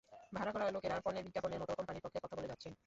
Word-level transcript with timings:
ভাড়া 0.33 0.51
করা 0.51 0.65
লোকেরা 0.75 0.95
পণ্যের 1.05 1.25
বিজ্ঞাপনের 1.27 1.61
মতো 1.61 1.71
কোম্পানির 1.77 2.03
পক্ষে 2.03 2.19
কথা 2.23 2.35
বলে 2.37 2.51
যাচ্ছেন। 2.51 2.73